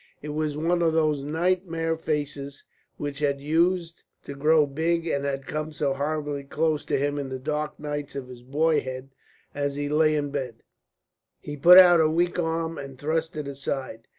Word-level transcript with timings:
It 0.23 0.29
was 0.29 0.57
one 0.57 0.81
of 0.81 0.93
those 0.93 1.23
nightmare 1.23 1.95
faces 1.95 2.63
which 2.97 3.19
had 3.19 3.39
used 3.39 4.01
to 4.23 4.33
grow 4.33 4.65
big 4.65 5.05
and 5.05 5.23
had 5.23 5.45
come 5.45 5.71
so 5.71 5.93
horribly 5.93 6.43
close 6.43 6.83
to 6.85 6.97
him 6.97 7.19
in 7.19 7.29
the 7.29 7.37
dark 7.37 7.79
nights 7.79 8.15
of 8.15 8.27
his 8.27 8.41
boyhood 8.41 9.11
as 9.53 9.75
he 9.75 9.89
lay 9.89 10.15
in 10.15 10.31
bed. 10.31 10.63
He 11.39 11.55
put 11.55 11.77
out 11.77 12.01
a 12.01 12.09
weak 12.09 12.39
arm 12.39 12.79
and 12.79 12.97
thrust 12.97 13.35
it 13.37 13.47
aside. 13.47 14.07